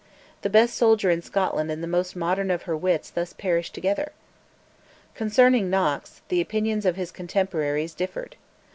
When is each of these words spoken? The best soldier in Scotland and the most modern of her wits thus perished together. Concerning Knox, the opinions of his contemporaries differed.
The 0.41 0.49
best 0.49 0.75
soldier 0.75 1.11
in 1.11 1.21
Scotland 1.21 1.69
and 1.69 1.83
the 1.83 1.87
most 1.87 2.15
modern 2.15 2.49
of 2.49 2.63
her 2.63 2.75
wits 2.75 3.11
thus 3.11 3.33
perished 3.33 3.75
together. 3.75 4.13
Concerning 5.13 5.69
Knox, 5.69 6.21
the 6.27 6.41
opinions 6.41 6.87
of 6.87 6.95
his 6.95 7.11
contemporaries 7.11 7.93
differed. 7.93 8.35